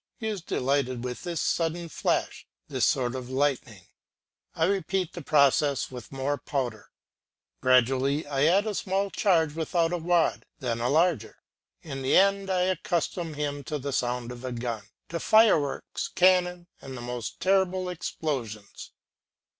He 0.17 0.27
is 0.29 0.41
delighted 0.41 1.03
with 1.03 1.21
this 1.21 1.39
sudden 1.39 1.87
flash, 1.87 2.47
this 2.67 2.87
sort 2.87 3.13
of 3.13 3.29
lightning; 3.29 3.85
I 4.55 4.65
repeat 4.65 5.13
the 5.13 5.21
process 5.21 5.91
with 5.91 6.11
more 6.11 6.39
powder; 6.39 6.89
gradually 7.61 8.25
I 8.25 8.45
add 8.47 8.65
a 8.65 8.73
small 8.73 9.11
charge 9.11 9.53
without 9.53 9.93
a 9.93 9.99
wad, 9.99 10.47
then 10.57 10.81
a 10.81 10.89
larger; 10.89 11.37
in 11.83 12.01
the 12.01 12.17
end 12.17 12.49
I 12.49 12.61
accustom 12.61 13.35
him 13.35 13.63
to 13.65 13.77
the 13.77 13.93
sound 13.93 14.31
of 14.31 14.43
a 14.43 14.51
gun, 14.51 14.85
to 15.09 15.19
fireworks, 15.19 16.07
cannon, 16.07 16.65
and 16.81 16.97
the 16.97 17.01
most 17.01 17.39
terrible 17.39 17.87
explosions. 17.87 18.93